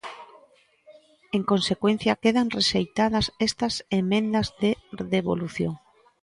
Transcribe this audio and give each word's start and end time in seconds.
En 1.37 1.41
consecuencia, 1.51 2.19
quedan 2.23 2.51
rexeitadas 2.57 3.25
estas 3.47 3.73
emendas 4.01 4.47
de 4.61 4.71
devolución. 5.13 5.73